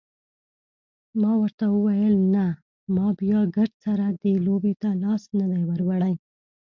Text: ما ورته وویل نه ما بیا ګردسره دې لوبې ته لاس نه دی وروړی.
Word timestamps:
ما 1.21 1.31
ورته 1.41 1.65
وویل 1.69 2.15
نه 2.35 2.45
ما 2.95 3.07
بیا 3.21 3.39
ګردسره 3.55 4.07
دې 4.21 4.33
لوبې 4.45 4.73
ته 4.81 4.89
لاس 5.03 5.23
نه 5.39 5.45
دی 5.51 5.61
وروړی. 5.69 6.13